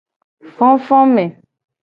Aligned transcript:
Fofome. 0.55 1.25